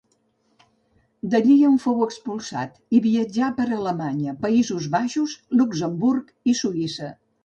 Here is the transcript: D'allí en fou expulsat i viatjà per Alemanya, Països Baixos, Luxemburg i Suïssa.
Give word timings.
D'allí 1.33 1.57
en 1.71 1.75
fou 1.83 1.99
expulsat 2.05 2.79
i 2.99 3.01
viatjà 3.03 3.49
per 3.59 3.67
Alemanya, 3.75 4.33
Països 4.47 4.87
Baixos, 4.97 5.35
Luxemburg 5.61 6.33
i 6.53 6.57
Suïssa. 6.61 7.11